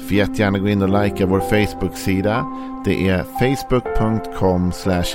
Får 0.00 0.12
jättegärna 0.12 0.58
gå 0.58 0.68
in 0.68 0.82
och 0.82 1.02
likea 1.02 1.26
vår 1.26 1.40
Facebook-sida. 1.40 2.46
Det 2.84 3.08
är 3.08 3.22
facebook.com 3.22 4.72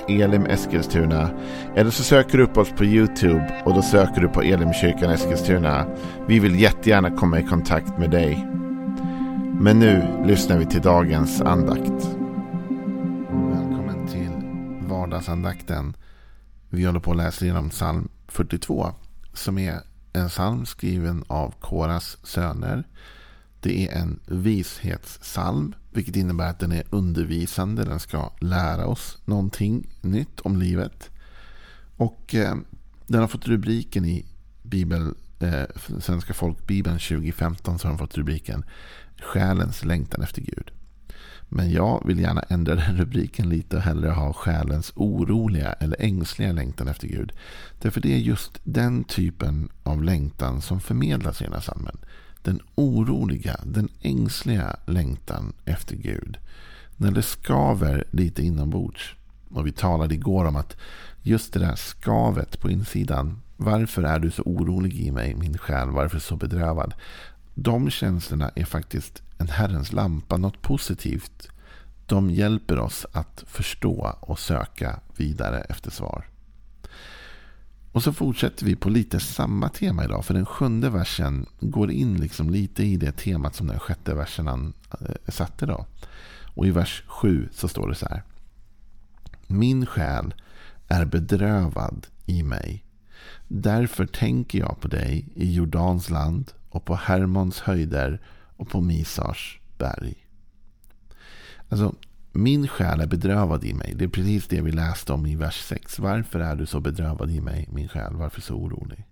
elimeskilstuna. 0.07 1.29
Eller 1.75 1.91
så 1.91 2.03
söker 2.03 2.37
du 2.37 2.43
upp 2.43 2.57
oss 2.57 2.71
på 2.71 2.85
YouTube 2.85 3.61
och 3.65 3.73
då 3.73 3.81
söker 3.81 4.21
du 4.21 4.27
på 4.27 4.41
Elimkyrkan 4.41 5.11
Eskilstuna. 5.11 5.85
Vi 6.27 6.39
vill 6.39 6.59
jättegärna 6.59 7.11
komma 7.11 7.39
i 7.39 7.43
kontakt 7.43 7.97
med 7.97 8.11
dig. 8.11 8.47
Men 9.59 9.79
nu 9.79 10.23
lyssnar 10.25 10.57
vi 10.57 10.65
till 10.65 10.81
dagens 10.81 11.41
andakt. 11.41 12.07
Välkommen 13.29 14.07
till 14.07 14.31
vardagsandakten. 14.87 15.95
Vi 16.69 16.85
håller 16.85 16.99
på 16.99 17.11
att 17.11 17.17
läsa 17.17 17.45
igenom 17.45 17.69
psalm 17.69 18.09
42 18.27 18.93
som 19.33 19.57
är 19.57 19.79
en 20.13 20.29
psalm 20.29 20.65
skriven 20.65 21.23
av 21.27 21.53
Koras 21.59 22.17
söner. 22.23 22.83
Det 23.65 23.87
är 23.87 24.01
en 24.01 24.19
vishetssalm, 24.25 25.75
vilket 25.91 26.15
innebär 26.15 26.49
att 26.49 26.59
den 26.59 26.71
är 26.71 26.83
undervisande. 26.89 27.85
Den 27.85 27.99
ska 27.99 28.31
lära 28.39 28.87
oss 28.87 29.17
någonting 29.25 29.89
nytt 30.01 30.39
om 30.39 30.57
livet. 30.57 31.09
Och 31.97 32.35
eh, 32.35 32.55
den 33.07 33.21
har 33.21 33.27
fått 33.27 33.47
rubriken 33.47 34.05
i 34.05 34.25
Bibel, 34.63 35.13
eh, 35.39 35.63
Svenska 35.99 36.33
folkbibeln 36.33 36.99
2015 36.99 37.79
så 37.79 37.87
har 37.87 37.91
den 37.91 37.97
fått 37.97 38.17
rubriken 38.17 38.63
Själens 39.21 39.85
längtan 39.85 40.21
efter 40.21 40.41
Gud. 40.41 40.71
Men 41.49 41.71
jag 41.71 42.03
vill 42.07 42.19
gärna 42.19 42.41
ändra 42.41 42.75
den 42.75 42.97
rubriken 42.97 43.49
lite 43.49 43.75
och 43.75 43.81
hellre 43.81 44.09
ha 44.09 44.33
själens 44.33 44.93
oroliga 44.95 45.73
eller 45.73 46.01
ängsliga 46.01 46.51
längtan 46.51 46.87
efter 46.87 47.07
Gud. 47.07 47.31
Därför 47.81 48.01
det 48.01 48.13
är 48.13 48.19
just 48.19 48.59
den 48.63 49.03
typen 49.03 49.69
av 49.83 50.03
längtan 50.03 50.61
som 50.61 50.79
förmedlas 50.79 51.41
i 51.41 51.43
den 51.43 51.53
här 51.53 51.61
salmen 51.61 51.97
den 52.45 52.61
oroliga, 52.75 53.59
den 53.63 53.89
ängsliga 54.01 54.75
längtan 54.85 55.53
efter 55.65 55.95
Gud. 55.95 56.37
När 56.97 57.11
det 57.11 57.21
skaver 57.21 58.03
lite 58.11 58.43
inombords. 58.43 59.15
Och 59.49 59.67
vi 59.67 59.71
talade 59.71 60.15
igår 60.15 60.45
om 60.45 60.55
att 60.55 60.77
just 61.21 61.53
det 61.53 61.59
där 61.59 61.75
skavet 61.75 62.59
på 62.59 62.69
insidan. 62.69 63.41
Varför 63.57 64.03
är 64.03 64.19
du 64.19 64.31
så 64.31 64.41
orolig 64.41 64.93
i 64.93 65.11
mig, 65.11 65.35
min 65.35 65.57
själ? 65.57 65.89
Varför 65.89 66.19
så 66.19 66.35
bedrövad? 66.35 66.93
De 67.53 67.89
känslorna 67.89 68.51
är 68.55 68.65
faktiskt 68.65 69.21
en 69.37 69.47
Herrens 69.47 69.93
lampa, 69.93 70.37
något 70.37 70.61
positivt. 70.61 71.49
De 72.05 72.29
hjälper 72.29 72.79
oss 72.79 73.05
att 73.11 73.43
förstå 73.47 74.15
och 74.19 74.39
söka 74.39 74.99
vidare 75.17 75.61
efter 75.61 75.91
svar. 75.91 76.25
Och 77.95 78.03
så 78.03 78.13
fortsätter 78.13 78.65
vi 78.65 78.75
på 78.75 78.89
lite 78.89 79.19
samma 79.19 79.69
tema 79.69 80.05
idag. 80.05 80.25
För 80.25 80.33
den 80.33 80.45
sjunde 80.45 80.89
versen 80.89 81.45
går 81.59 81.91
in 81.91 82.17
liksom 82.17 82.49
lite 82.49 82.83
i 82.83 82.97
det 82.97 83.11
temat 83.11 83.55
som 83.55 83.67
den 83.67 83.79
sjätte 83.79 84.13
versen 84.13 84.47
han 84.47 84.73
eh, 84.91 85.31
satte. 85.31 85.65
Då. 85.65 85.85
Och 86.55 86.67
i 86.67 86.71
vers 86.71 87.03
7 87.07 87.49
så 87.51 87.67
står 87.67 87.89
det 87.89 87.95
så 87.95 88.05
här. 88.05 88.23
Min 89.47 89.85
själ 89.85 90.33
är 90.87 91.05
bedrövad 91.05 92.07
i 92.25 92.43
mig. 92.43 92.83
Därför 93.47 94.05
tänker 94.05 94.59
jag 94.59 94.79
på 94.79 94.87
dig 94.87 95.27
i 95.35 95.53
Jordans 95.53 96.09
land 96.09 96.51
och 96.69 96.85
på 96.85 96.95
Hermons 96.95 97.59
höjder 97.59 98.21
och 98.57 98.69
på 98.69 98.81
Misars 98.81 99.59
berg. 99.77 100.15
Alltså, 101.69 101.95
min 102.35 102.67
själ 102.67 103.01
är 103.01 103.07
bedrövad 103.07 103.63
i 103.63 103.73
mig. 103.73 103.93
Det 103.95 104.05
är 104.05 104.09
precis 104.09 104.47
det 104.47 104.61
vi 104.61 104.71
läste 104.71 105.13
om 105.13 105.25
i 105.25 105.35
vers 105.35 105.61
6. 105.61 105.99
Varför 105.99 106.39
är 106.39 106.55
du 106.55 106.65
så 106.65 106.79
bedrövad 106.79 107.31
i 107.31 107.41
mig, 107.41 107.69
min 107.71 107.87
själ? 107.87 108.15
Varför 108.15 108.41
så 108.41 108.55
orolig? 108.55 109.05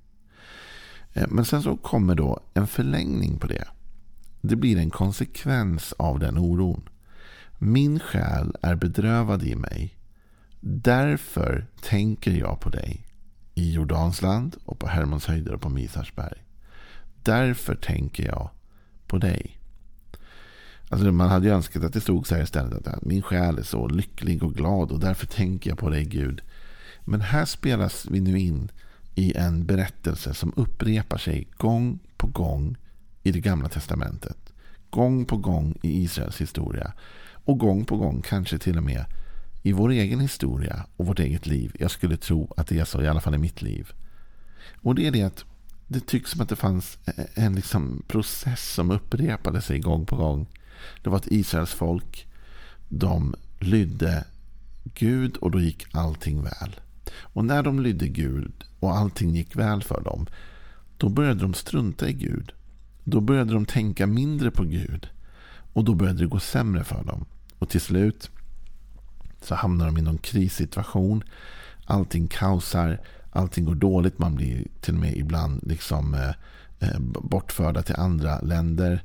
Eh, 1.13 1.27
men 1.29 1.45
sen 1.45 1.63
så 1.63 1.77
kommer 1.77 2.15
då 2.15 2.39
en 2.53 2.67
förlängning 2.67 3.39
på 3.39 3.47
det. 3.47 3.67
Det 4.41 4.55
blir 4.55 4.77
en 4.77 4.89
konsekvens 4.89 5.93
av 5.93 6.19
den 6.19 6.37
oron. 6.37 6.89
Min 7.57 7.99
själ 7.99 8.55
är 8.61 8.75
bedrövad 8.75 9.43
i 9.43 9.55
mig. 9.55 9.97
Därför 10.59 11.67
tänker 11.81 12.31
jag 12.31 12.59
på 12.59 12.69
dig 12.69 13.05
i 13.53 13.73
Jordans 13.73 14.21
land 14.21 14.55
och 14.65 14.79
på 14.79 14.87
Hermons 14.87 15.25
höjder 15.25 15.53
och 15.53 15.61
på 15.61 15.69
Misarsberg. 15.69 16.43
Därför 17.23 17.75
tänker 17.75 18.25
jag 18.25 18.49
på 19.07 19.17
dig. 19.17 19.62
Alltså 20.93 21.11
man 21.11 21.29
hade 21.29 21.47
ju 21.47 21.53
önskat 21.53 21.83
att 21.83 21.93
det 21.93 22.01
stod 22.01 22.27
så 22.27 22.35
här 22.35 22.43
istället. 22.43 22.87
Att 22.87 23.05
min 23.05 23.21
själ 23.21 23.57
är 23.57 23.63
så 23.63 23.87
lycklig 23.87 24.43
och 24.43 24.53
glad 24.53 24.91
och 24.91 24.99
därför 24.99 25.27
tänker 25.27 25.69
jag 25.69 25.79
på 25.79 25.89
dig 25.89 26.05
Gud. 26.05 26.41
Men 27.01 27.21
här 27.21 27.45
spelas 27.45 28.05
vi 28.09 28.19
nu 28.19 28.39
in 28.39 28.71
i 29.15 29.33
en 29.37 29.65
berättelse 29.65 30.33
som 30.33 30.53
upprepar 30.55 31.17
sig 31.17 31.47
gång 31.57 31.99
på 32.17 32.27
gång 32.27 32.77
i 33.23 33.31
det 33.31 33.39
gamla 33.39 33.69
testamentet. 33.69 34.53
Gång 34.89 35.25
på 35.25 35.37
gång 35.37 35.77
i 35.81 36.03
Israels 36.03 36.41
historia. 36.41 36.93
Och 37.45 37.59
gång 37.59 37.85
på 37.85 37.97
gång 37.97 38.21
kanske 38.21 38.57
till 38.57 38.77
och 38.77 38.83
med 38.83 39.05
i 39.63 39.71
vår 39.71 39.89
egen 39.89 40.19
historia 40.19 40.85
och 40.97 41.05
vårt 41.05 41.19
eget 41.19 41.45
liv. 41.45 41.75
Jag 41.79 41.91
skulle 41.91 42.17
tro 42.17 42.53
att 42.57 42.67
det 42.67 42.79
är 42.79 42.85
så, 42.85 43.01
i 43.01 43.07
alla 43.07 43.21
fall 43.21 43.35
i 43.35 43.37
mitt 43.37 43.61
liv. 43.61 43.91
Och 44.81 44.95
det 44.95 45.07
är 45.07 45.11
det 45.11 45.23
att 45.23 45.45
det 45.87 46.07
tycks 46.07 46.31
som 46.31 46.41
att 46.41 46.49
det 46.49 46.55
fanns 46.55 46.97
en 47.33 47.55
liksom 47.55 48.03
process 48.07 48.73
som 48.73 48.91
upprepade 48.91 49.61
sig 49.61 49.79
gång 49.79 50.05
på 50.05 50.15
gång. 50.15 50.47
Det 51.01 51.09
var 51.09 51.17
att 51.17 51.31
Israels 51.31 51.73
folk, 51.73 52.27
de 52.89 53.35
lydde 53.59 54.25
Gud 54.83 55.37
och 55.37 55.51
då 55.51 55.59
gick 55.59 55.85
allting 55.91 56.43
väl. 56.43 56.75
Och 57.15 57.45
när 57.45 57.63
de 57.63 57.79
lydde 57.79 58.07
Gud 58.07 58.53
och 58.79 58.97
allting 58.97 59.35
gick 59.35 59.55
väl 59.55 59.83
för 59.83 60.01
dem, 60.01 60.27
då 60.97 61.09
började 61.09 61.39
de 61.39 61.53
strunta 61.53 62.09
i 62.09 62.13
Gud. 62.13 62.51
Då 63.03 63.21
började 63.21 63.53
de 63.53 63.65
tänka 63.65 64.07
mindre 64.07 64.51
på 64.51 64.63
Gud. 64.63 65.07
Och 65.73 65.83
då 65.83 65.93
började 65.93 66.19
det 66.19 66.27
gå 66.27 66.39
sämre 66.39 66.83
för 66.83 67.03
dem. 67.03 67.25
Och 67.59 67.69
till 67.69 67.81
slut 67.81 68.29
så 69.41 69.55
hamnar 69.55 69.85
de 69.85 69.97
i 69.97 70.01
någon 70.01 70.17
krissituation. 70.17 71.23
Allting 71.85 72.27
kaosar. 72.27 72.99
Allting 73.31 73.65
går 73.65 73.75
dåligt. 73.75 74.19
Man 74.19 74.35
blir 74.35 74.67
till 74.81 74.93
och 74.93 74.99
med 74.99 75.17
ibland 75.17 75.59
liksom 75.63 76.13
eh, 76.13 76.29
eh 76.79 76.99
bortförda 76.99 77.81
till 77.81 77.95
andra 77.95 78.39
länder. 78.39 79.03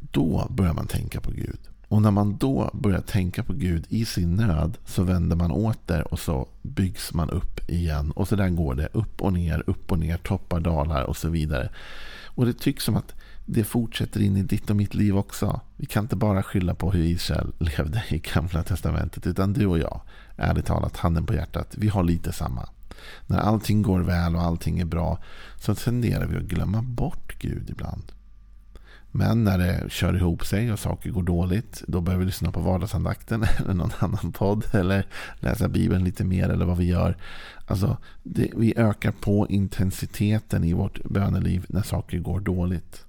Då 0.00 0.46
börjar 0.50 0.74
man 0.74 0.86
tänka 0.86 1.20
på 1.20 1.30
Gud. 1.30 1.58
Och 1.88 2.02
när 2.02 2.10
man 2.10 2.36
då 2.36 2.70
börjar 2.72 3.00
tänka 3.00 3.42
på 3.42 3.52
Gud 3.52 3.86
i 3.88 4.04
sin 4.04 4.34
nöd 4.34 4.78
så 4.84 5.02
vänder 5.02 5.36
man 5.36 5.50
åter 5.50 6.12
och 6.12 6.18
så 6.18 6.48
byggs 6.62 7.14
man 7.14 7.30
upp 7.30 7.70
igen. 7.70 8.10
Och 8.10 8.28
så 8.28 8.36
där 8.36 8.48
går 8.48 8.74
det 8.74 8.88
upp 8.92 9.22
och 9.22 9.32
ner, 9.32 9.62
upp 9.66 9.92
och 9.92 9.98
ner, 9.98 10.16
toppar, 10.16 10.60
dalar 10.60 11.02
och 11.02 11.16
så 11.16 11.28
vidare. 11.28 11.70
Och 12.24 12.46
det 12.46 12.58
tycks 12.58 12.84
som 12.84 12.96
att 12.96 13.14
det 13.46 13.64
fortsätter 13.64 14.20
in 14.20 14.36
i 14.36 14.42
ditt 14.42 14.70
och 14.70 14.76
mitt 14.76 14.94
liv 14.94 15.16
också. 15.16 15.60
Vi 15.76 15.86
kan 15.86 16.04
inte 16.04 16.16
bara 16.16 16.42
skylla 16.42 16.74
på 16.74 16.92
hur 16.92 17.04
Israel 17.04 17.52
levde 17.58 18.04
i 18.08 18.18
gamla 18.18 18.62
testamentet. 18.62 19.26
Utan 19.26 19.52
du 19.52 19.66
och 19.66 19.78
jag, 19.78 20.00
ärligt 20.36 20.66
talat, 20.66 20.96
handen 20.96 21.26
på 21.26 21.34
hjärtat, 21.34 21.74
vi 21.78 21.88
har 21.88 22.02
lite 22.02 22.32
samma. 22.32 22.68
När 23.26 23.38
allting 23.38 23.82
går 23.82 24.00
väl 24.00 24.36
och 24.36 24.42
allting 24.42 24.80
är 24.80 24.84
bra 24.84 25.18
så 25.60 25.74
tenderar 25.74 26.26
vi 26.26 26.36
att 26.36 26.42
glömma 26.42 26.82
bort 26.82 27.38
Gud 27.38 27.70
ibland. 27.70 28.12
Men 29.16 29.44
när 29.44 29.58
det 29.58 29.90
kör 29.90 30.16
ihop 30.16 30.46
sig 30.46 30.72
och 30.72 30.78
saker 30.78 31.10
går 31.10 31.22
dåligt, 31.22 31.82
då 31.86 32.00
behöver 32.00 32.20
vi 32.20 32.26
lyssna 32.26 32.52
på 32.52 32.60
vardagsandakten 32.60 33.44
eller 33.58 33.74
någon 33.74 33.92
annan 33.98 34.32
podd 34.32 34.64
eller 34.72 35.06
läsa 35.40 35.68
Bibeln 35.68 36.04
lite 36.04 36.24
mer 36.24 36.48
eller 36.48 36.66
vad 36.66 36.76
vi 36.76 36.84
gör. 36.84 37.16
Alltså, 37.66 37.96
det, 38.22 38.50
vi 38.56 38.74
ökar 38.76 39.12
på 39.12 39.46
intensiteten 39.48 40.64
i 40.64 40.72
vårt 40.72 41.04
böneliv 41.04 41.66
när 41.68 41.82
saker 41.82 42.18
går 42.18 42.40
dåligt. 42.40 43.04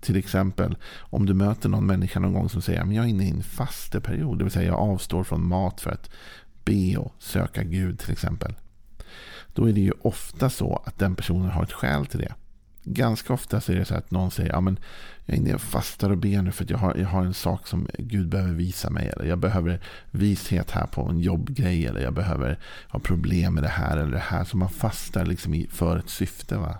Till 0.00 0.16
exempel 0.16 0.76
om 0.98 1.26
du 1.26 1.34
möter 1.34 1.68
någon 1.68 1.86
människa 1.86 2.20
någon 2.20 2.32
gång 2.32 2.48
som 2.48 2.62
säger 2.62 2.80
att 2.80 2.94
jag 2.94 3.04
är 3.04 3.08
inne 3.08 3.24
i 3.24 3.30
en 3.30 3.42
fasteperiod, 3.42 4.38
det 4.38 4.44
vill 4.44 4.52
säga 4.52 4.66
jag 4.66 4.78
avstår 4.78 5.24
från 5.24 5.48
mat 5.48 5.80
för 5.80 5.90
att 5.90 6.10
be 6.64 6.96
och 6.96 7.14
söka 7.18 7.62
Gud 7.62 7.98
till 7.98 8.12
exempel. 8.12 8.54
Då 9.54 9.68
är 9.68 9.72
det 9.72 9.80
ju 9.80 9.92
ofta 10.02 10.50
så 10.50 10.82
att 10.86 10.98
den 10.98 11.14
personen 11.14 11.50
har 11.50 11.62
ett 11.62 11.72
skäl 11.72 12.06
till 12.06 12.20
det. 12.20 12.34
Ganska 12.92 13.32
ofta 13.32 13.60
så 13.60 13.72
är 13.72 13.76
det 13.76 13.84
så 13.84 13.94
att 13.94 14.10
någon 14.10 14.30
säger 14.30 14.52
att 14.52 14.64
jag 15.24 15.34
är 15.34 15.40
inne 15.40 15.54
och 15.54 15.60
fastar 15.60 16.10
och 16.10 16.18
ber 16.18 16.42
nu 16.42 16.52
för 16.52 16.64
att 16.64 16.70
jag 16.70 16.78
har, 16.78 16.94
jag 16.94 17.08
har 17.08 17.24
en 17.24 17.34
sak 17.34 17.66
som 17.66 17.88
Gud 17.98 18.28
behöver 18.28 18.52
visa 18.52 18.90
mig. 18.90 19.08
Eller 19.08 19.24
jag 19.24 19.38
behöver 19.38 19.80
vishet 20.10 20.70
här 20.70 20.86
på 20.86 21.02
en 21.02 21.20
jobbgrej. 21.20 21.86
Eller 21.86 22.00
jag 22.00 22.14
behöver 22.14 22.58
ha 22.88 23.00
problem 23.00 23.54
med 23.54 23.62
det 23.62 23.68
här 23.68 23.96
eller 23.96 24.12
det 24.12 24.18
här. 24.18 24.44
Så 24.44 24.56
man 24.56 24.68
fastar 24.68 25.24
liksom 25.24 25.66
för 25.70 25.96
ett 25.96 26.08
syfte. 26.08 26.56
Va? 26.56 26.78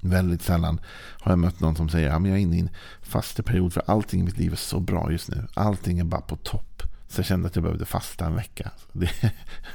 Väldigt 0.00 0.42
sällan 0.42 0.80
har 1.20 1.32
jag 1.32 1.38
mött 1.38 1.60
någon 1.60 1.76
som 1.76 1.88
säger 1.88 2.10
att 2.10 2.26
jag 2.26 2.36
är 2.36 2.40
inne 2.40 2.56
i 2.56 2.60
en 2.60 2.70
fasteperiod 3.02 3.72
för 3.72 3.82
allting 3.86 4.20
i 4.20 4.24
mitt 4.24 4.38
liv 4.38 4.52
är 4.52 4.56
så 4.56 4.80
bra 4.80 5.12
just 5.12 5.28
nu. 5.28 5.46
Allting 5.54 5.98
är 5.98 6.04
bara 6.04 6.20
på 6.20 6.36
topp. 6.36 6.82
Så 7.08 7.18
jag 7.18 7.26
kände 7.26 7.48
att 7.48 7.56
jag 7.56 7.62
behövde 7.62 7.84
fasta 7.84 8.26
en 8.26 8.34
vecka. 8.34 8.70
Det, 8.92 9.10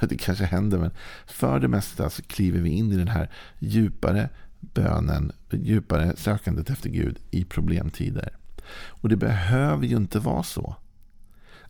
det 0.00 0.16
kanske 0.16 0.44
händer, 0.44 0.78
men 0.78 0.90
för 1.26 1.60
det 1.60 1.68
mesta 1.68 2.10
så 2.10 2.22
kliver 2.22 2.60
vi 2.60 2.70
in 2.70 2.92
i 2.92 2.96
den 2.96 3.08
här 3.08 3.30
djupare 3.58 4.28
bönen, 4.74 5.32
djupare 5.50 6.16
sökandet 6.16 6.70
efter 6.70 6.90
Gud 6.90 7.18
i 7.30 7.44
problemtider. 7.44 8.36
Och 8.74 9.08
det 9.08 9.16
behöver 9.16 9.86
ju 9.86 9.96
inte 9.96 10.18
vara 10.18 10.42
så. 10.42 10.76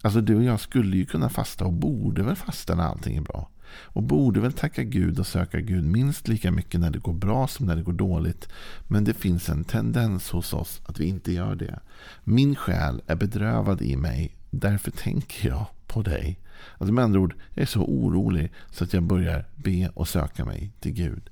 Alltså 0.01 0.21
du 0.21 0.37
och 0.37 0.45
jag 0.45 0.61
skulle 0.61 0.97
ju 0.97 1.07
kunna 1.07 1.29
fasta 1.29 1.65
och 1.65 1.73
borde 1.73 2.23
väl 2.23 2.37
fasta 2.37 2.75
när 2.75 2.85
allting 2.85 3.17
är 3.17 3.21
bra. 3.21 3.51
Och 3.71 4.03
borde 4.03 4.41
väl 4.41 4.53
tacka 4.53 4.83
Gud 4.83 5.19
och 5.19 5.27
söka 5.27 5.61
Gud 5.61 5.85
minst 5.85 6.29
lika 6.29 6.51
mycket 6.51 6.81
när 6.81 6.91
det 6.91 6.99
går 6.99 7.13
bra 7.13 7.47
som 7.49 7.67
när 7.67 7.77
det 7.77 7.83
går 7.83 7.93
dåligt. 7.93 8.49
Men 8.89 9.05
det 9.05 9.15
finns 9.15 9.49
en 9.49 9.65
tendens 9.65 10.31
hos 10.31 10.53
oss 10.53 10.81
att 10.87 11.01
vi 11.01 11.05
inte 11.05 11.33
gör 11.33 11.55
det. 11.55 11.81
Min 12.25 12.55
själ 12.55 13.03
är 13.07 13.17
bedrövad 13.17 13.83
i 13.83 13.97
mig. 13.97 14.37
Därför 14.51 14.91
tänker 14.91 15.49
jag 15.49 15.67
på 15.87 16.03
dig. 16.03 16.39
Alltså 16.79 16.93
med 16.93 17.05
andra 17.05 17.21
ord, 17.21 17.35
jag 17.55 17.63
är 17.63 17.67
så 17.67 17.81
orolig 17.81 18.53
så 18.71 18.85
att 18.85 18.93
jag 18.93 19.03
börjar 19.03 19.45
be 19.55 19.91
och 19.95 20.09
söka 20.09 20.45
mig 20.45 20.73
till 20.81 20.93
Gud. 20.93 21.31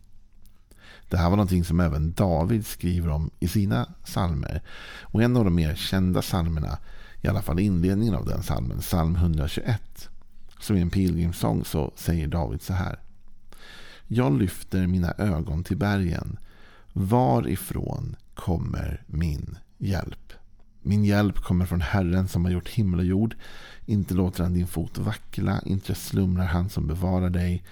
Det 1.12 1.19
här 1.19 1.31
var 1.31 1.37
någonting 1.37 1.64
som 1.64 1.81
även 1.81 2.12
David 2.12 2.67
skriver 2.67 3.09
om 3.09 3.31
i 3.41 3.49
sina 3.49 3.85
psalmer. 4.05 4.62
Och 5.00 5.23
en 5.23 5.37
av 5.37 5.44
de 5.44 5.55
mer 5.55 5.75
kända 5.75 6.23
psalmerna, 6.23 6.79
i 7.23 7.29
alla 7.29 7.43
fall 7.43 7.59
inledningen 7.59 8.14
av 8.14 8.26
den 8.26 8.43
psalmen, 8.43 8.81
psalm 8.81 9.17
121. 9.17 10.09
Som 10.61 10.76
i 10.76 10.81
en 10.81 10.91
pilgrimssång 10.91 11.64
så 11.64 11.93
säger 11.97 12.29
David 12.29 12.62
så 12.62 12.73
här. 12.73 12.99
Jag 14.06 14.38
lyfter 14.38 14.87
mina 14.87 15.14
ögon 15.19 15.64
till 15.64 15.76
bergen. 15.76 16.38
Varifrån 16.93 18.17
kommer 18.35 19.03
min 19.06 19.58
hjälp? 19.79 20.32
Min 20.82 21.05
hjälp 21.05 21.38
kommer 21.38 21.67
från 21.67 21.81
Herren 21.81 22.29
som 22.29 22.44
har 22.44 22.53
gjort 22.53 22.69
himmel 22.69 23.00
och 23.00 23.06
jord. 23.06 23.37
Inte 23.87 24.15
låter 24.15 24.43
han 24.43 24.55
din 24.55 24.67
fot 24.67 24.99
vackla, 24.99 25.61
inte 25.67 25.94
slumrar 25.94 26.47
han 26.47 26.69
som 26.69 26.87
bevarar 26.87 27.31
dig. 27.31 27.65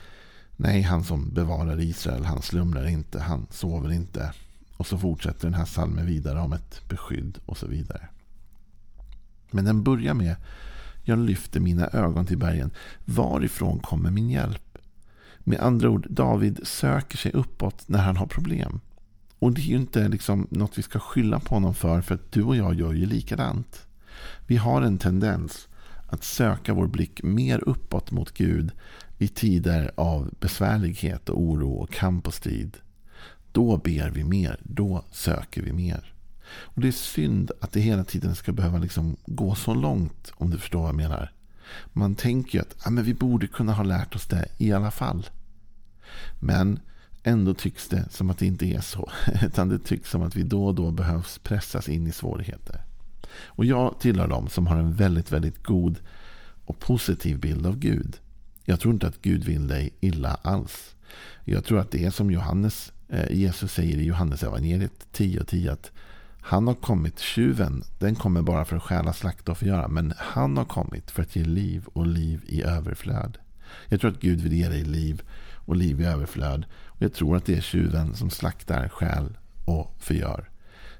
Nej, 0.63 0.83
han 0.83 1.05
som 1.05 1.35
bevarar 1.35 1.81
Israel, 1.81 2.25
han 2.25 2.43
slumrar 2.43 2.87
inte, 2.87 3.21
han 3.21 3.47
sover 3.51 3.93
inte. 3.93 4.33
Och 4.77 4.87
så 4.87 4.99
fortsätter 4.99 5.45
den 5.45 5.55
här 5.55 5.65
salmen 5.65 6.07
vidare 6.07 6.41
om 6.41 6.53
ett 6.53 6.83
beskydd 6.89 7.39
och 7.47 7.57
så 7.57 7.67
vidare. 7.67 8.09
Men 9.51 9.65
den 9.65 9.83
börjar 9.83 10.15
med 10.15 10.37
Jag 11.03 11.19
lyfter 11.19 11.61
mina 11.61 11.87
ögon 11.87 12.27
till 12.27 12.39
bergen. 12.39 12.71
Varifrån 13.05 13.79
kommer 13.79 14.11
min 14.11 14.31
hjälp? 14.31 14.79
Med 15.39 15.61
andra 15.61 15.91
ord, 15.91 16.07
David 16.11 16.61
söker 16.63 17.17
sig 17.17 17.33
uppåt 17.33 17.89
när 17.89 17.99
han 17.99 18.17
har 18.17 18.27
problem. 18.27 18.81
Och 19.39 19.53
det 19.53 19.61
är 19.61 19.67
ju 19.67 19.77
inte 19.77 20.09
liksom 20.09 20.47
något 20.51 20.79
vi 20.79 20.83
ska 20.83 20.99
skylla 20.99 21.41
på 21.41 21.55
honom 21.55 21.75
för, 21.75 22.01
för 22.01 22.15
att 22.15 22.33
du 22.33 22.43
och 22.43 22.57
jag 22.57 22.75
gör 22.75 22.93
ju 22.93 23.07
likadant. 23.07 23.87
Vi 24.47 24.57
har 24.57 24.83
en 24.83 24.99
tendens 24.99 25.69
att 26.07 26.25
söka 26.25 26.75
vår 26.75 26.87
blick 26.87 27.23
mer 27.23 27.69
uppåt 27.69 28.11
mot 28.11 28.35
Gud 28.35 28.73
i 29.21 29.29
tider 29.29 29.91
av 29.95 30.35
besvärlighet 30.41 31.29
och 31.29 31.41
oro 31.41 31.73
och 31.73 31.91
kamp 31.91 32.27
och 32.27 32.35
strid. 32.35 32.77
Då 33.53 33.77
ber 33.77 34.11
vi 34.11 34.25
mer, 34.25 34.61
då 34.63 35.05
söker 35.11 35.63
vi 35.63 35.73
mer. 35.73 36.15
Och 36.53 36.81
Det 36.81 36.89
är 36.89 36.93
synd 36.93 37.51
att 37.61 37.73
det 37.73 37.81
hela 37.81 38.05
tiden 38.05 38.35
ska 38.35 38.53
behöva 38.53 38.79
liksom 38.79 39.17
gå 39.27 39.55
så 39.55 39.75
långt, 39.75 40.33
om 40.35 40.51
du 40.51 40.59
förstår 40.59 40.81
vad 40.81 40.89
jag 40.89 40.97
menar. 40.97 41.33
Man 41.93 42.15
tänker 42.15 42.59
ju 42.59 42.63
att 42.63 42.77
ja, 42.85 42.91
men 42.91 43.05
vi 43.05 43.15
borde 43.15 43.47
kunna 43.47 43.73
ha 43.73 43.85
lärt 43.85 44.15
oss 44.15 44.27
det 44.27 44.49
i 44.59 44.73
alla 44.73 44.91
fall. 44.91 45.27
Men 46.41 46.81
ändå 47.23 47.55
tycks 47.55 47.89
det 47.89 48.05
som 48.11 48.31
att 48.31 48.39
det 48.39 48.47
inte 48.47 48.67
är 48.67 48.81
så. 48.81 49.11
Utan 49.43 49.69
det 49.69 49.79
tycks 49.79 50.11
som 50.11 50.23
att 50.23 50.37
vi 50.37 50.43
då 50.43 50.67
och 50.67 50.75
då 50.75 50.91
behövs 50.91 51.39
pressas 51.39 51.89
in 51.89 52.07
i 52.07 52.13
svårigheter. 52.13 52.85
Och 53.45 53.65
jag 53.65 54.01
tillhör 54.01 54.29
dem 54.29 54.49
som 54.49 54.67
har 54.67 54.77
en 54.77 54.95
väldigt, 54.95 55.33
väldigt 55.33 55.63
god 55.63 55.99
och 56.65 56.79
positiv 56.79 57.41
bild 57.41 57.67
av 57.67 57.79
Gud. 57.79 58.17
Jag 58.71 58.81
tror 58.81 58.95
inte 58.95 59.07
att 59.07 59.23
Gud 59.23 59.45
vill 59.45 59.69
dig 59.69 59.91
illa 60.01 60.39
alls. 60.43 60.95
Jag 61.45 61.65
tror 61.65 61.79
att 61.79 61.91
det 61.91 62.05
är 62.05 62.11
som 62.11 62.31
Johannes, 62.31 62.93
eh, 63.09 63.33
Jesus 63.33 63.73
säger 63.73 63.99
i 63.99 64.05
Johannes 64.05 64.43
evangeliet 64.43 65.07
10 65.13 65.41
och 65.41 65.47
10 65.47 65.73
att 65.73 65.91
han 66.41 66.67
har 66.67 66.75
kommit, 66.75 67.19
tjuven, 67.19 67.85
den 67.99 68.15
kommer 68.15 68.43
bara 68.43 68.65
för 68.65 68.77
att 68.77 68.83
stjäla, 68.83 69.13
slakta 69.13 69.53
och 69.53 69.59
förgöra. 69.59 69.89
Men 69.89 70.13
han 70.17 70.57
har 70.57 70.65
kommit 70.65 71.11
för 71.11 71.23
att 71.23 71.37
ge 71.37 71.45
liv 71.45 71.87
och 71.93 72.07
liv 72.07 72.41
i 72.47 72.63
överflöd. 72.63 73.39
Jag 73.89 74.01
tror 74.01 74.11
att 74.11 74.21
Gud 74.21 74.41
vill 74.41 74.53
ge 74.53 74.69
dig 74.69 74.85
liv 74.85 75.23
och 75.55 75.77
liv 75.77 76.01
i 76.01 76.05
överflöd. 76.05 76.65
Och 76.87 77.03
jag 77.03 77.13
tror 77.13 77.37
att 77.37 77.45
det 77.45 77.57
är 77.57 77.61
tjuven 77.61 78.15
som 78.15 78.31
slaktar, 78.31 78.89
stjäl 78.89 79.39
och 79.65 79.97
förgör. 79.99 80.51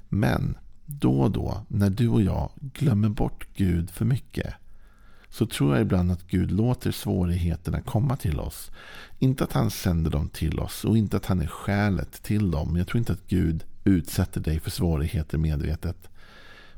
Men 0.09 0.57
då 0.85 1.21
och 1.21 1.31
då, 1.31 1.65
när 1.67 1.89
du 1.89 2.07
och 2.07 2.21
jag 2.21 2.49
glömmer 2.57 3.09
bort 3.09 3.47
Gud 3.55 3.89
för 3.89 4.05
mycket 4.05 4.53
så 5.31 5.45
tror 5.45 5.73
jag 5.73 5.81
ibland 5.81 6.11
att 6.11 6.27
Gud 6.27 6.51
låter 6.51 6.91
svårigheterna 6.91 7.81
komma 7.81 8.15
till 8.15 8.39
oss. 8.39 8.71
Inte 9.19 9.43
att 9.43 9.53
han 9.53 9.71
sänder 9.71 10.11
dem 10.11 10.29
till 10.29 10.59
oss 10.59 10.85
och 10.85 10.97
inte 10.97 11.17
att 11.17 11.25
han 11.25 11.41
är 11.41 11.47
skälet 11.47 12.23
till 12.23 12.51
dem. 12.51 12.75
Jag 12.75 12.87
tror 12.87 12.99
inte 12.99 13.13
att 13.13 13.27
Gud 13.27 13.63
utsätter 13.83 14.41
dig 14.41 14.59
för 14.59 14.71
svårigheter 14.71 15.37
medvetet. 15.37 16.09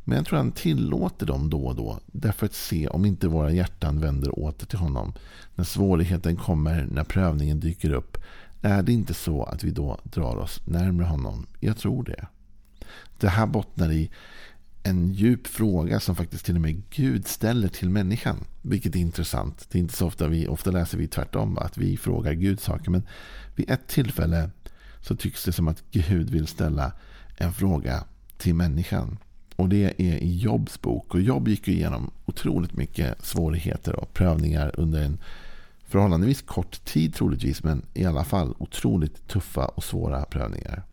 Men 0.03 0.17
jag 0.17 0.25
tror 0.25 0.37
han 0.37 0.51
tillåter 0.51 1.25
dem 1.25 1.49
då 1.49 1.65
och 1.65 1.75
då. 1.75 1.99
Därför 2.05 2.45
att 2.45 2.53
se 2.53 2.87
om 2.87 3.05
inte 3.05 3.27
våra 3.27 3.51
hjärtan 3.51 3.99
vänder 3.99 4.39
åter 4.39 4.65
till 4.65 4.77
honom. 4.79 5.13
När 5.55 5.63
svårigheten 5.63 6.35
kommer, 6.35 6.87
när 6.91 7.03
prövningen 7.03 7.59
dyker 7.59 7.93
upp. 7.93 8.17
Är 8.61 8.83
det 8.83 8.93
inte 8.93 9.13
så 9.13 9.43
att 9.43 9.63
vi 9.63 9.71
då 9.71 9.99
drar 10.03 10.35
oss 10.35 10.61
närmare 10.65 11.07
honom? 11.07 11.45
Jag 11.59 11.77
tror 11.77 12.03
det. 12.03 12.27
Det 13.19 13.29
här 13.29 13.47
bottnar 13.47 13.91
i 13.91 14.11
en 14.83 15.13
djup 15.13 15.47
fråga 15.47 15.99
som 15.99 16.15
faktiskt 16.15 16.45
till 16.45 16.55
och 16.55 16.61
med 16.61 16.81
Gud 16.89 17.27
ställer 17.27 17.67
till 17.67 17.89
människan. 17.89 18.45
Vilket 18.61 18.95
är 18.95 18.99
intressant. 18.99 19.67
Det 19.71 19.77
är 19.77 19.79
inte 19.79 19.93
så 19.93 20.07
ofta 20.07 20.27
vi, 20.27 20.47
ofta 20.47 20.71
läser 20.71 20.97
vi 20.97 21.07
tvärtom, 21.07 21.57
att 21.57 21.77
vi 21.77 21.97
frågar 21.97 22.33
Gud 22.33 22.59
saker. 22.59 22.91
Men 22.91 23.03
vid 23.55 23.69
ett 23.69 23.87
tillfälle 23.87 24.49
så 25.01 25.15
tycks 25.15 25.45
det 25.45 25.51
som 25.51 25.67
att 25.67 25.83
Gud 25.91 26.29
vill 26.29 26.47
ställa 26.47 26.91
en 27.37 27.53
fråga 27.53 28.03
till 28.37 28.55
människan. 28.55 29.17
Och 29.55 29.69
det 29.69 29.93
är 29.97 30.17
i 30.17 30.37
Jobs 30.37 30.81
bok. 30.81 31.13
Och 31.13 31.21
Jobb 31.21 31.47
gick 31.47 31.67
igenom 31.67 32.11
otroligt 32.25 32.73
mycket 32.73 33.25
svårigheter 33.25 33.95
och 33.95 34.13
prövningar 34.13 34.71
under 34.73 35.01
en 35.01 35.17
förhållandevis 35.87 36.41
kort 36.41 36.85
tid 36.85 37.13
troligtvis. 37.13 37.63
Men 37.63 37.85
i 37.93 38.05
alla 38.05 38.23
fall 38.23 38.55
otroligt 38.57 39.27
tuffa 39.27 39.65
och 39.65 39.83
svåra 39.83 40.25
prövningar. 40.25 40.83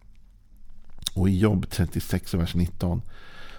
Och 1.14 1.28
i 1.28 1.38
Jobb 1.38 1.70
36 1.70 2.34
vers 2.34 2.54
19 2.54 3.02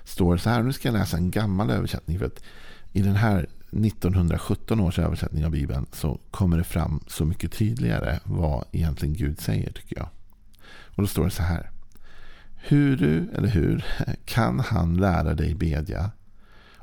står 0.03 0.37
så 0.37 0.49
här. 0.49 0.63
Nu 0.63 0.73
ska 0.73 0.87
jag 0.87 0.93
läsa 0.93 1.17
en 1.17 1.31
gammal 1.31 1.69
översättning. 1.69 2.19
för 2.19 2.25
att 2.25 2.43
I 2.91 3.01
den 3.01 3.15
här 3.15 3.47
1917 3.71 4.79
års 4.79 4.99
översättning 4.99 5.45
av 5.45 5.51
Bibeln 5.51 5.85
så 5.91 6.19
kommer 6.31 6.57
det 6.57 6.63
fram 6.63 7.03
så 7.07 7.25
mycket 7.25 7.51
tydligare 7.51 8.19
vad 8.23 8.65
egentligen 8.71 9.15
Gud 9.15 9.39
säger 9.39 9.71
tycker 9.71 9.97
jag. 9.97 10.09
Och 10.95 11.03
då 11.03 11.07
står 11.07 11.23
det 11.25 11.31
så 11.31 11.43
här. 11.43 11.71
Hur 12.55 12.97
du, 12.97 13.29
eller 13.35 13.47
hur, 13.47 13.85
kan 14.25 14.59
han 14.59 14.97
lära 14.97 15.33
dig 15.33 15.55
bedja 15.55 16.11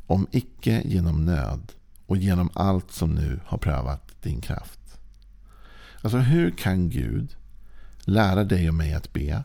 om 0.06 0.26
icke 0.30 0.82
genom 0.84 1.24
nöd 1.24 1.72
och 2.06 2.16
genom 2.16 2.50
allt 2.54 2.92
som 2.92 3.14
nu 3.14 3.40
har 3.44 3.58
prövat 3.58 4.22
din 4.22 4.40
kraft? 4.40 4.78
Alltså 6.02 6.18
hur 6.18 6.50
kan 6.50 6.90
Gud 6.90 7.36
lära 8.00 8.44
dig 8.44 8.68
och 8.68 8.74
mig 8.74 8.94
att 8.94 9.12
be 9.12 9.42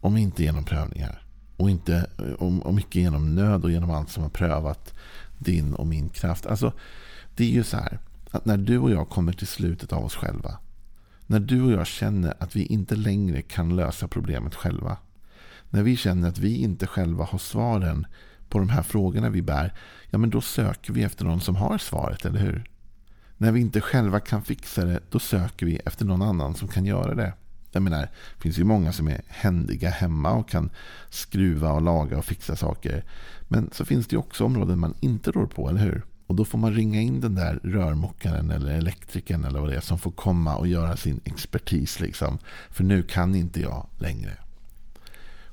om 0.00 0.16
inte 0.16 0.42
genom 0.42 0.64
prövningar? 0.64 1.21
Och 1.62 1.70
inte 1.70 2.06
och, 2.38 2.66
om 2.66 2.80
genom 2.90 3.34
nöd 3.34 3.64
och 3.64 3.70
genom 3.70 3.90
allt 3.90 4.10
som 4.10 4.22
har 4.22 4.30
prövat 4.30 4.94
din 5.38 5.74
och 5.74 5.86
min 5.86 6.08
kraft. 6.08 6.46
Alltså, 6.46 6.72
det 7.36 7.44
är 7.44 7.50
ju 7.50 7.64
så 7.64 7.76
här 7.76 7.98
att 8.30 8.44
när 8.44 8.56
du 8.56 8.78
och 8.78 8.90
jag 8.90 9.08
kommer 9.08 9.32
till 9.32 9.46
slutet 9.46 9.92
av 9.92 10.04
oss 10.04 10.14
själva 10.14 10.58
när 11.32 11.40
du 11.40 11.62
och 11.62 11.72
jag 11.72 11.86
känner 11.86 12.34
att 12.38 12.56
vi 12.56 12.64
inte 12.64 12.96
längre 12.96 13.42
kan 13.42 13.76
lösa 13.76 14.08
problemet 14.08 14.54
själva. 14.54 14.96
När 15.70 15.82
vi 15.82 15.96
känner 15.96 16.28
att 16.28 16.38
vi 16.38 16.56
inte 16.56 16.86
själva 16.86 17.24
har 17.24 17.38
svaren 17.38 18.06
på 18.48 18.58
de 18.58 18.68
här 18.68 18.82
frågorna 18.82 19.30
vi 19.30 19.42
bär. 19.42 19.74
Ja, 20.10 20.18
men 20.18 20.30
då 20.30 20.40
söker 20.40 20.92
vi 20.92 21.02
efter 21.02 21.24
någon 21.24 21.40
som 21.40 21.56
har 21.56 21.78
svaret, 21.78 22.24
eller 22.24 22.40
hur? 22.40 22.64
När 23.36 23.52
vi 23.52 23.60
inte 23.60 23.80
själva 23.80 24.20
kan 24.20 24.42
fixa 24.42 24.84
det, 24.84 25.00
då 25.10 25.18
söker 25.18 25.66
vi 25.66 25.76
efter 25.76 26.04
någon 26.04 26.22
annan 26.22 26.54
som 26.54 26.68
kan 26.68 26.84
göra 26.84 27.14
det. 27.14 27.32
Jag 27.72 27.82
menar, 27.82 28.00
det 28.00 28.42
finns 28.42 28.58
ju 28.58 28.64
många 28.64 28.92
som 28.92 29.08
är 29.08 29.20
händiga 29.28 29.90
hemma 29.90 30.32
och 30.32 30.48
kan 30.48 30.70
skruva 31.10 31.72
och 31.72 31.82
laga 31.82 32.18
och 32.18 32.24
fixa 32.24 32.56
saker. 32.56 33.04
Men 33.48 33.70
så 33.72 33.84
finns 33.84 34.06
det 34.06 34.14
ju 34.14 34.18
också 34.18 34.44
områden 34.44 34.78
man 34.78 34.94
inte 35.00 35.30
rår 35.30 35.46
på, 35.46 35.68
eller 35.68 35.80
hur? 35.80 36.04
Och 36.26 36.36
då 36.36 36.44
får 36.44 36.58
man 36.58 36.74
ringa 36.74 37.00
in 37.00 37.20
den 37.20 37.34
där 37.34 37.60
rörmokaren 37.62 38.50
eller 38.50 38.72
elektrikern 38.72 39.44
eller 39.44 39.60
vad 39.60 39.68
det 39.68 39.76
är 39.76 39.80
som 39.80 39.98
får 39.98 40.10
komma 40.10 40.56
och 40.56 40.66
göra 40.66 40.96
sin 40.96 41.20
expertis. 41.24 42.00
Liksom. 42.00 42.38
För 42.70 42.84
nu 42.84 43.02
kan 43.02 43.34
inte 43.34 43.60
jag 43.60 43.86
längre. 43.98 44.32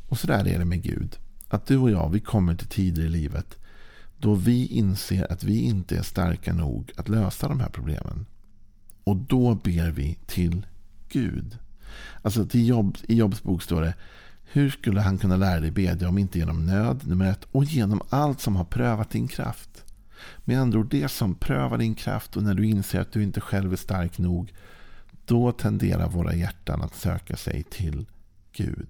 Och 0.10 0.20
så 0.20 0.28
där 0.28 0.48
är 0.48 0.60
det 0.60 0.66
med 0.66 0.84
Gud. 0.84 1.18
Att 1.48 1.66
du 1.66 1.78
och 1.78 1.92
jag, 1.92 2.10
vi 2.10 2.20
kommer 2.20 2.56
till 2.56 2.68
tider 2.68 3.04
i 3.04 3.10
livet 3.10 3.58
då 4.20 4.36
vi 4.36 4.68
inser 4.68 5.32
att 5.32 5.44
vi 5.44 5.62
inte 5.62 5.98
är 5.98 6.02
starka 6.02 6.54
nog 6.54 6.92
att 6.96 7.10
lösa 7.10 7.48
de 7.48 7.60
här 7.60 7.70
problemen. 7.70 8.26
Och 9.04 9.16
då 9.16 9.56
ber 9.56 9.92
vi 9.92 10.18
till 10.26 10.66
Gud. 11.10 11.58
Alltså 12.22 12.46
till 12.46 12.68
jobb, 12.68 12.98
i 13.08 13.16
Jobs 13.16 13.44
bok 13.44 13.64
står 13.64 13.82
det 13.82 13.94
hur 14.52 14.70
skulle 14.70 15.02
han 15.02 15.18
kunna 15.18 15.38
lära 15.38 15.60
dig 15.60 15.72
bedja 15.72 16.10
om 16.10 16.18
inte 16.18 16.40
genom 16.40 16.66
nöd, 16.66 17.08
nummer 17.08 17.32
ett, 17.32 17.48
och 17.52 17.64
genom 17.64 18.02
allt 18.10 18.42
som 18.42 18.56
har 18.56 18.66
prövat 18.66 19.10
din 19.10 19.28
kraft? 19.28 19.86
Med 20.46 20.62
andra 20.62 20.80
ord, 20.80 20.90
det 20.90 21.08
som 21.08 21.36
prövar 21.36 21.78
din 21.78 21.96
kraft 21.96 22.38
och 22.38 22.44
när 22.44 22.54
du 22.54 22.66
inser 22.66 23.02
att 23.02 23.12
du 23.12 23.24
inte 23.24 23.42
själv 23.42 23.74
är 23.74 23.78
stark 23.78 24.18
nog. 24.18 24.54
Då 25.26 25.52
tenderar 25.52 26.10
våra 26.10 26.36
hjärtan 26.36 26.82
att 26.82 26.96
söka 26.96 27.38
sig 27.38 27.64
till 27.64 28.06
Gud. 28.54 28.88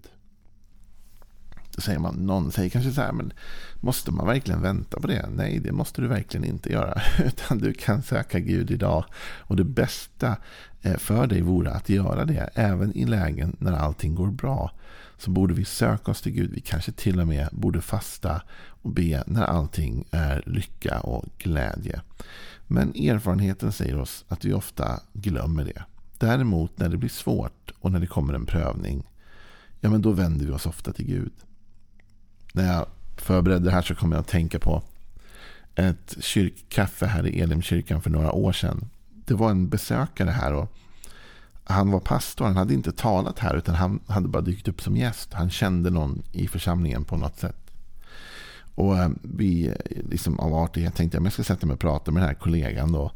Då 1.76 1.82
säger 1.82 2.00
man, 2.00 2.16
någon 2.16 2.52
säger 2.52 2.70
kanske 2.70 2.92
så 2.92 3.02
här, 3.02 3.12
men 3.12 3.34
måste 3.80 4.12
man 4.12 4.28
verkligen 4.28 4.62
vänta 4.62 5.00
på 5.00 5.08
det? 5.08 5.30
Nej, 5.30 5.60
det 5.60 5.72
måste 5.72 6.02
du 6.02 6.08
verkligen 6.08 6.46
inte 6.46 6.72
göra. 6.72 7.02
Utan 7.26 7.58
du 7.58 7.74
kan 7.74 8.04
söka 8.04 8.40
Gud 8.40 8.72
idag. 8.72 9.06
Och 9.22 9.56
det 9.56 9.64
bästa 9.64 10.38
eh, 10.82 10.98
för 10.98 11.28
dig 11.28 11.42
vore 11.42 11.72
att 11.72 11.90
göra 11.90 12.26
det. 12.26 12.50
Även 12.54 12.98
i 12.98 13.06
lägen 13.06 13.56
när 13.60 13.74
allting 13.74 14.16
går 14.16 14.28
bra. 14.28 14.72
Så 15.18 15.32
borde 15.32 15.54
vi 15.54 15.66
söka 15.66 16.12
oss 16.12 16.22
till 16.22 16.32
Gud. 16.32 16.52
Vi 16.52 16.62
kanske 16.62 16.92
till 16.92 17.20
och 17.20 17.28
med 17.28 17.50
borde 17.52 17.82
fasta 17.82 18.42
och 18.82 18.90
be 18.90 19.24
när 19.28 19.44
allting 19.44 20.06
är 20.12 20.44
lycka 20.46 21.00
och 21.00 21.26
glädje. 21.38 22.02
Men 22.68 22.90
erfarenheten 22.90 23.72
säger 23.72 24.00
oss 24.00 24.26
att 24.28 24.46
vi 24.46 24.54
ofta 24.54 25.00
glömmer 25.14 25.64
det. 25.64 25.84
Däremot 26.18 26.80
när 26.80 26.90
det 26.90 26.98
blir 26.98 27.10
svårt 27.10 27.72
och 27.80 27.92
när 27.92 28.00
det 28.00 28.08
kommer 28.08 28.34
en 28.34 28.46
prövning. 28.46 29.10
Ja, 29.80 29.90
men 29.90 30.02
då 30.02 30.12
vänder 30.12 30.46
vi 30.46 30.52
oss 30.52 30.66
ofta 30.66 30.94
till 30.94 31.06
Gud 31.06 31.32
när 32.54 32.74
jag 32.74 32.86
förberedde 33.18 33.66
det 33.66 33.72
här 33.72 33.82
så 33.82 33.96
kom 33.96 34.12
jag 34.12 34.20
att 34.20 34.28
tänka 34.28 34.60
på 34.60 34.84
ett 35.76 36.18
kyrkkaffe 36.20 37.06
här 37.06 37.28
i 37.28 37.42
Elimkyrkan 37.42 38.02
för 38.02 38.10
några 38.10 38.32
år 38.32 38.52
sedan. 38.52 38.90
Det 39.26 39.34
var 39.34 39.52
en 39.52 39.70
besökare 39.70 40.30
här 40.30 40.54
och 40.54 40.74
han 41.64 41.92
var 41.92 42.00
pastor. 42.00 42.46
Han 42.46 42.58
hade 42.58 42.74
inte 42.74 42.92
talat 42.92 43.40
här 43.40 43.56
utan 43.56 43.76
han 43.76 44.00
hade 44.08 44.28
bara 44.28 44.42
dykt 44.42 44.68
upp 44.68 44.82
som 44.82 44.98
gäst. 44.98 45.34
Han 45.34 45.50
kände 45.50 45.90
någon 45.90 46.24
i 46.32 46.48
församlingen 46.48 47.04
på 47.04 47.18
något 47.18 47.40
sätt. 47.40 47.72
Och 48.76 48.98
eh, 48.98 49.10
vi, 49.22 49.74
liksom 50.10 50.40
av 50.40 50.54
artighet, 50.54 50.96
tänkte 50.96 51.18
jag, 51.18 51.26
jag 51.26 51.34
ska 51.34 51.44
sätta 51.44 51.66
mig 51.66 51.74
och 51.74 51.80
prata 51.80 52.12
med 52.12 52.22
den 52.22 52.28
här 52.28 52.36
kollegan 52.36 52.92
då 52.92 53.12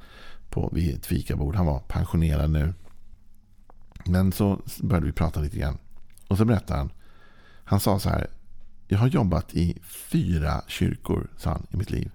på, 0.49 0.69
vid 0.73 0.95
ett 0.95 1.05
fikabord. 1.05 1.55
Han 1.55 1.65
var 1.65 1.79
pensionerad 1.79 2.49
nu. 2.49 2.73
Men 4.05 4.31
så 4.31 4.61
började 4.81 5.05
vi 5.05 5.11
prata 5.11 5.39
lite 5.39 5.57
grann. 5.57 5.77
Och 6.27 6.37
så 6.37 6.45
berättade 6.45 6.79
han. 6.79 6.91
Han 7.63 7.79
sa 7.79 7.99
så 7.99 8.09
här. 8.09 8.27
Jag 8.87 8.99
har 8.99 9.07
jobbat 9.07 9.53
i 9.53 9.77
fyra 9.83 10.61
kyrkor, 10.67 11.27
sa 11.37 11.49
han, 11.49 11.67
i 11.71 11.77
mitt 11.77 11.91
liv. 11.91 12.11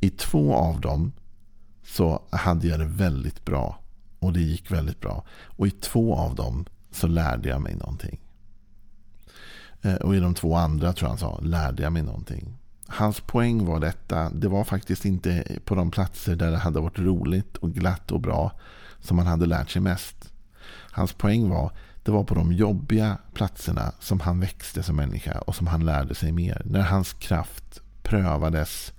I 0.00 0.10
två 0.10 0.54
av 0.54 0.80
dem 0.80 1.12
så 1.84 2.22
hade 2.30 2.66
jag 2.66 2.78
det 2.78 2.84
väldigt 2.84 3.44
bra. 3.44 3.78
Och 4.18 4.32
det 4.32 4.40
gick 4.40 4.70
väldigt 4.70 5.00
bra. 5.00 5.24
Och 5.44 5.66
i 5.66 5.70
två 5.70 6.16
av 6.16 6.34
dem 6.34 6.64
så 6.90 7.06
lärde 7.06 7.48
jag 7.48 7.62
mig 7.62 7.74
någonting. 7.74 8.20
Eh, 9.82 9.94
och 9.94 10.16
i 10.16 10.20
de 10.20 10.34
två 10.34 10.54
andra, 10.54 10.92
tror 10.92 11.04
jag 11.04 11.08
han 11.08 11.18
sa, 11.18 11.38
lärde 11.42 11.82
jag 11.82 11.92
mig 11.92 12.02
någonting. 12.02 12.58
Hans 12.86 13.20
poäng 13.20 13.64
var 13.64 13.80
detta. 13.80 14.30
Det 14.30 14.48
var 14.48 14.64
faktiskt 14.64 15.04
inte 15.04 15.58
på 15.64 15.74
de 15.74 15.90
platser 15.90 16.36
där 16.36 16.50
det 16.50 16.58
hade 16.58 16.80
varit 16.80 16.98
roligt 16.98 17.56
och 17.56 17.72
glatt 17.72 18.12
och 18.12 18.20
bra 18.20 18.52
som 19.00 19.16
man 19.16 19.26
hade 19.26 19.46
lärt 19.46 19.70
sig 19.70 19.82
mest. 19.82 20.32
Hans 20.90 21.12
poäng 21.12 21.48
var 21.48 21.72
det 22.06 22.12
var 22.12 22.24
på 22.24 22.34
de 22.34 22.52
jobbiga 22.52 23.18
platserna 23.34 23.92
som 24.00 24.20
han 24.20 24.40
växte 24.40 24.82
som 24.82 24.96
människa 24.96 25.38
och 25.38 25.54
som 25.54 25.66
han 25.66 25.84
lärde 25.84 26.14
sig 26.14 26.32
mer. 26.32 26.62
När 26.64 26.80
hans 26.80 27.12
kraft 27.12 27.80
prövades. 28.02 28.92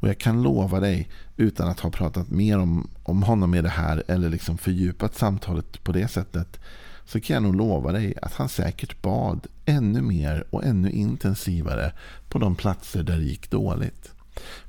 Och 0.00 0.08
jag 0.08 0.18
kan 0.18 0.42
lova 0.42 0.80
dig, 0.80 1.08
utan 1.36 1.68
att 1.68 1.80
ha 1.80 1.90
pratat 1.90 2.30
mer 2.30 2.58
om, 2.58 2.90
om 3.02 3.22
honom 3.22 3.54
i 3.54 3.62
det 3.62 3.68
här 3.68 4.02
eller 4.08 4.28
liksom 4.28 4.58
fördjupat 4.58 5.14
samtalet 5.14 5.84
på 5.84 5.92
det 5.92 6.08
sättet. 6.08 6.60
Så 7.04 7.20
kan 7.20 7.34
jag 7.34 7.42
nog 7.42 7.56
lova 7.56 7.92
dig 7.92 8.14
att 8.22 8.32
han 8.32 8.48
säkert 8.48 9.02
bad 9.02 9.46
ännu 9.64 10.02
mer 10.02 10.44
och 10.50 10.64
ännu 10.64 10.90
intensivare 10.90 11.92
på 12.28 12.38
de 12.38 12.54
platser 12.54 13.02
där 13.02 13.16
det 13.16 13.24
gick 13.24 13.50
dåligt. 13.50 14.12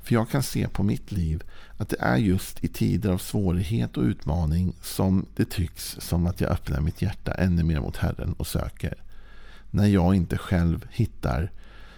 För 0.02 0.14
jag 0.14 0.30
kan 0.30 0.42
se 0.42 0.68
på 0.68 0.82
mitt 0.82 1.12
liv 1.12 1.42
att 1.76 1.88
det 1.88 2.00
är 2.00 2.16
just 2.16 2.64
i 2.64 2.68
tider 2.68 3.10
av 3.10 3.18
svårighet 3.18 3.96
och 3.96 4.02
utmaning 4.02 4.72
som 4.82 5.26
det 5.36 5.50
tycks 5.50 5.96
som 6.00 6.26
att 6.26 6.40
jag 6.40 6.50
öppnar 6.50 6.80
mitt 6.80 7.02
hjärta 7.02 7.34
ännu 7.34 7.62
mer 7.62 7.80
mot 7.80 7.96
Herren 7.96 8.32
och 8.32 8.46
söker. 8.46 8.94
När 9.70 9.86
jag 9.86 10.14
inte 10.14 10.38
själv 10.38 10.86
hittar 10.90 11.52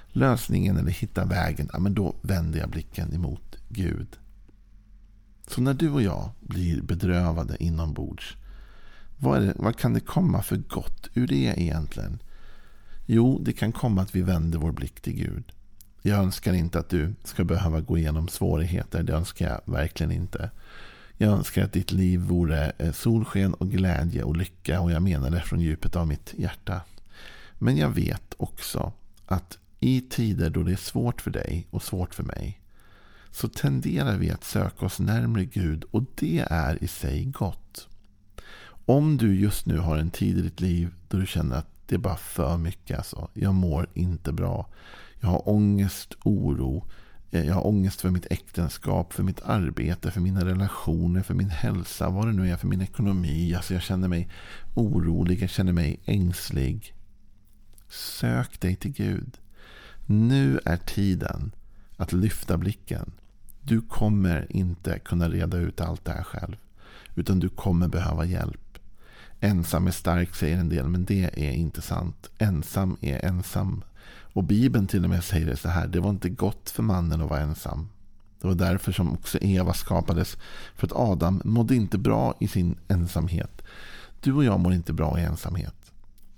lösningen 0.09 0.77
eller 0.77 0.91
hittar 0.91 1.27
vägen, 1.27 1.69
ja, 1.73 1.79
men 1.79 1.95
då 1.95 2.15
vänder 2.23 2.59
jag 2.59 2.71
blicken 2.71 3.15
emot 3.15 3.57
Gud. 3.69 4.19
Så 5.47 5.61
när 5.61 5.75
du 5.75 5.91
och 5.91 6.03
jag 6.03 6.31
blir 6.41 6.83
bedrövade 6.83 7.57
inombords, 7.65 8.37
vad, 9.17 9.43
det, 9.43 9.55
vad 9.57 9.79
kan 9.79 9.95
det 9.95 10.00
komma 10.00 10.43
för 10.43 10.57
gott 10.57 11.09
ur 11.15 11.27
det 11.27 11.61
egentligen? 11.61 12.23
Jo, 13.07 13.39
det 13.45 13.53
kan 13.53 13.73
komma 13.73 14.03
att 14.03 14.15
vi 14.15 14.23
vänder 14.23 14.59
vår 14.59 14.73
blick 14.73 15.00
till 15.00 15.12
Gud. 15.12 15.53
Jag 16.02 16.19
önskar 16.19 16.52
inte 16.52 16.78
att 16.78 16.88
du 16.88 17.14
ska 17.25 17.45
behöva 17.45 17.80
gå 17.80 17.99
igenom 17.99 18.28
svårigheter. 18.28 19.02
Det 19.02 19.12
önskar 19.12 19.49
jag 19.49 19.73
verkligen 19.73 20.12
inte. 20.12 20.50
Jag 21.16 21.33
önskar 21.33 21.64
att 21.64 21.73
ditt 21.73 21.92
liv 21.92 22.21
vore 22.21 22.73
eh, 22.78 22.92
solsken 22.92 23.54
och 23.54 23.71
glädje 23.71 24.23
och 24.23 24.37
lycka. 24.37 24.80
Och 24.80 24.90
jag 24.90 25.02
menar 25.02 25.30
det 25.30 25.40
från 25.40 25.61
djupet 25.61 25.97
av 25.97 26.07
mitt 26.07 26.35
hjärta. 26.37 26.80
Men 27.59 27.76
jag 27.76 27.90
vet 27.90 28.35
också 28.37 28.92
att 29.26 29.59
i 29.80 30.00
tider 30.00 30.50
då 30.50 30.62
det 30.62 30.73
är 30.73 30.76
svårt 30.76 31.21
för 31.21 31.30
dig 31.30 31.66
och 31.71 31.83
svårt 31.83 32.14
för 32.14 32.23
mig. 32.23 32.61
Så 33.30 33.49
tenderar 33.49 34.16
vi 34.16 34.30
att 34.30 34.45
söka 34.45 34.87
oss 34.87 34.99
närmre 34.99 35.45
Gud. 35.45 35.85
Och 35.90 36.04
det 36.14 36.47
är 36.50 36.85
i 36.85 36.88
sig 36.88 37.25
gott. 37.25 37.88
Om 38.87 39.16
du 39.16 39.37
just 39.37 39.66
nu 39.66 39.78
har 39.78 39.99
en 39.99 40.11
tid 40.11 40.38
i 40.38 40.42
ditt 40.42 40.61
liv 40.61 40.95
då 41.09 41.19
du 41.19 41.26
känner 41.26 41.57
att 41.57 41.69
det 41.87 41.95
är 41.95 41.99
bara 41.99 42.16
för 42.16 42.57
mycket. 42.57 42.99
Alltså. 42.99 43.28
Jag 43.35 43.54
mår 43.54 43.88
inte 43.95 44.33
bra. 44.33 44.69
Jag 45.21 45.29
har 45.29 45.49
ångest, 45.49 46.15
oro. 46.25 46.85
Eh, 47.31 47.47
jag 47.47 47.55
har 47.55 47.67
ångest 47.67 48.00
för 48.00 48.11
mitt 48.11 48.27
äktenskap, 48.31 49.12
för 49.12 49.23
mitt 49.23 49.43
arbete, 49.43 50.11
för 50.11 50.21
mina 50.21 50.45
relationer, 50.45 51.23
för 51.23 51.35
min 51.35 51.50
hälsa, 51.50 52.11
vad 52.11 52.27
det 52.27 52.33
nu 52.33 52.50
är, 52.50 52.57
för 52.57 52.67
min 52.67 52.81
ekonomi. 52.81 53.55
Alltså 53.55 53.75
jag 53.75 53.83
känner 53.83 54.09
mig 54.09 54.29
orolig, 54.75 55.43
jag 55.43 55.50
känner 55.50 55.73
mig 55.73 56.00
ängslig. 56.05 56.95
Sök 57.89 58.61
dig 58.61 58.77
till 58.77 58.93
Gud. 58.93 59.39
Nu 60.07 60.61
är 60.65 60.77
tiden 60.77 61.53
att 61.97 62.12
lyfta 62.12 62.57
blicken. 62.57 63.12
Du 63.62 63.81
kommer 63.81 64.47
inte 64.57 64.99
kunna 64.99 65.29
reda 65.29 65.57
ut 65.57 65.81
allt 65.81 66.05
det 66.05 66.12
här 66.12 66.23
själv. 66.23 66.57
Utan 67.15 67.41
du 67.41 67.49
kommer 67.49 67.89
behöva 67.89 68.25
hjälp. 68.25 68.70
Ensam 69.40 69.87
är 69.87 69.90
stark 69.90 70.35
säger 70.35 70.56
en 70.59 70.68
del, 70.68 70.88
men 70.88 71.04
det 71.04 71.30
är 71.35 71.52
inte 71.52 71.82
sant. 71.82 72.30
Ensam 72.38 72.97
är 73.00 73.25
ensam 73.25 73.85
och 74.32 74.44
Bibeln 74.44 74.87
till 74.87 75.04
och 75.04 75.11
med 75.11 75.25
säger 75.25 75.47
det 75.47 75.56
så 75.56 75.68
här. 75.68 75.87
Det 75.87 76.00
var 76.00 76.11
inte 76.11 76.28
gott 76.28 76.70
för 76.70 76.82
mannen 76.82 77.20
att 77.20 77.30
vara 77.30 77.40
ensam. 77.40 77.88
Det 78.40 78.47
var 78.47 78.54
därför 78.54 78.92
som 78.92 79.12
också 79.12 79.38
Eva 79.40 79.73
skapades. 79.73 80.37
För 80.75 80.87
att 80.87 80.92
Adam 80.92 81.42
mådde 81.44 81.75
inte 81.75 81.99
bra 81.99 82.35
i 82.40 82.49
sin 82.49 82.76
ensamhet. 82.88 83.62
Du 84.20 84.32
och 84.32 84.44
jag 84.44 84.61
mår 84.61 84.73
inte 84.73 84.92
bra 84.92 85.18
i 85.18 85.23
ensamhet. 85.23 85.75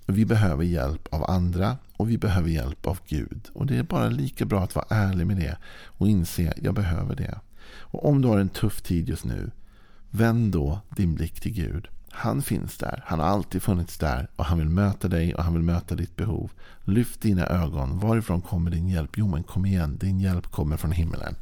Vi 0.05 0.25
behöver 0.25 0.63
hjälp 0.63 1.13
av 1.13 1.29
andra 1.29 1.77
och 1.97 2.09
vi 2.09 2.17
behöver 2.17 2.49
hjälp 2.49 2.87
av 2.87 2.99
Gud. 3.07 3.49
Och 3.53 3.65
det 3.65 3.77
är 3.77 3.83
bara 3.83 4.09
lika 4.09 4.45
bra 4.45 4.63
att 4.63 4.75
vara 4.75 4.85
ärlig 4.89 5.27
med 5.27 5.37
det 5.37 5.57
och 5.85 6.07
inse 6.07 6.51
att 6.51 6.63
jag 6.63 6.73
behöver 6.73 7.15
det. 7.15 7.39
Och 7.65 8.09
om 8.09 8.21
du 8.21 8.27
har 8.27 8.39
en 8.39 8.49
tuff 8.49 8.81
tid 8.81 9.09
just 9.09 9.25
nu, 9.25 9.51
vänd 10.09 10.51
då 10.51 10.79
din 10.95 11.15
blick 11.15 11.39
till 11.39 11.53
Gud. 11.53 11.87
Han 12.15 12.41
finns 12.41 12.77
där. 12.77 13.03
Han 13.05 13.19
har 13.19 13.27
alltid 13.27 13.63
funnits 13.63 13.97
där. 13.97 14.27
Och 14.35 14.45
han 14.45 14.57
vill 14.57 14.69
möta 14.69 15.07
dig 15.07 15.35
och 15.35 15.43
han 15.43 15.53
vill 15.53 15.63
möta 15.63 15.95
ditt 15.95 16.15
behov. 16.15 16.51
Lyft 16.83 17.21
dina 17.21 17.45
ögon. 17.45 17.99
Varifrån 17.99 18.41
kommer 18.41 18.71
din 18.71 18.89
hjälp? 18.89 19.11
Jo, 19.15 19.27
men 19.27 19.43
kom 19.43 19.65
igen. 19.65 19.97
Din 19.97 20.19
hjälp 20.19 20.51
kommer 20.51 20.77
från 20.77 20.91
himmelen. 20.91 21.35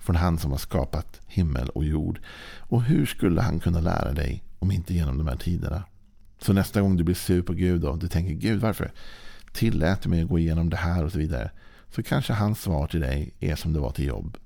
Från 0.00 0.16
han 0.16 0.38
som 0.38 0.50
har 0.50 0.58
skapat 0.58 1.20
himmel 1.26 1.68
och 1.68 1.84
jord. 1.84 2.20
Och 2.58 2.82
hur 2.82 3.06
skulle 3.06 3.42
han 3.42 3.60
kunna 3.60 3.80
lära 3.80 4.12
dig 4.12 4.44
om 4.58 4.70
inte 4.70 4.94
genom 4.94 5.18
de 5.18 5.28
här 5.28 5.36
tiderna? 5.36 5.82
Så 6.38 6.52
nästa 6.52 6.80
gång 6.80 6.96
du 6.96 7.04
blir 7.04 7.14
sur 7.14 7.42
på 7.42 7.52
Gud 7.52 7.84
och 7.84 7.98
du 7.98 8.08
tänker 8.08 8.34
Gud 8.34 8.60
varför 8.60 8.92
tillät 9.52 10.02
du 10.02 10.08
mig 10.08 10.22
att 10.22 10.28
gå 10.28 10.38
igenom 10.38 10.70
det 10.70 10.76
här 10.76 11.04
och 11.04 11.12
så 11.12 11.18
vidare. 11.18 11.50
Så 11.94 12.02
kanske 12.02 12.32
hans 12.32 12.60
svar 12.60 12.86
till 12.86 13.00
dig 13.00 13.34
är 13.40 13.56
som 13.56 13.72
det 13.72 13.80
var 13.80 13.90
till 13.90 14.06
jobb. 14.06 14.36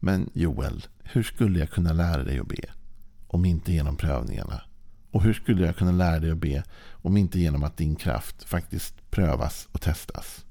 Men 0.00 0.30
Joel, 0.32 0.86
hur 1.02 1.22
skulle 1.22 1.58
jag 1.58 1.70
kunna 1.70 1.92
lära 1.92 2.24
dig 2.24 2.38
att 2.38 2.48
be? 2.48 2.64
Om 3.26 3.44
inte 3.44 3.72
genom 3.72 3.96
prövningarna. 3.96 4.62
Och 5.10 5.22
hur 5.22 5.32
skulle 5.32 5.66
jag 5.66 5.76
kunna 5.76 5.92
lära 5.92 6.20
dig 6.20 6.30
att 6.30 6.38
be 6.38 6.62
om 6.90 7.16
inte 7.16 7.40
genom 7.40 7.62
att 7.62 7.76
din 7.76 7.96
kraft 7.96 8.44
faktiskt 8.44 9.10
prövas 9.10 9.68
och 9.72 9.80
testas? 9.80 10.44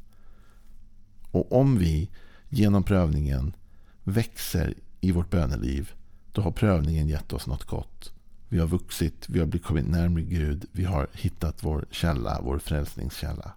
Och 1.32 1.52
om 1.52 1.78
vi 1.78 2.10
genom 2.50 2.84
prövningen 2.84 3.56
växer 4.04 4.74
i 5.02 5.12
vårt 5.12 5.30
böneliv, 5.30 5.92
då 6.32 6.42
har 6.42 6.52
prövningen 6.52 7.08
gett 7.08 7.34
oss 7.34 7.48
något 7.48 7.64
gott. 7.64 8.14
Vi 8.50 8.60
har 8.60 8.68
vuxit, 8.68 9.30
vi 9.30 9.40
har 9.40 9.58
kommit 9.58 9.88
närmare 9.88 10.24
Gud, 10.24 10.66
vi 10.72 10.84
har 10.84 11.08
hittat 11.14 11.64
vår 11.64 11.86
källa, 11.92 12.42
vår 12.42 12.60
frälsningskälla. 12.60 13.52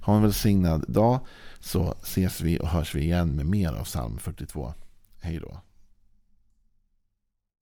Ha 0.00 0.16
en 0.16 0.22
välsignad 0.22 0.84
dag 0.88 1.20
så 1.60 1.94
ses 2.02 2.40
vi 2.40 2.58
och 2.58 2.68
hörs 2.68 2.94
vi 2.94 3.00
igen 3.00 3.36
med 3.36 3.46
mer 3.46 3.72
av 3.72 3.84
psalm 3.84 4.18
42. 4.18 4.74
Hej 5.20 5.38
då. 5.38 5.60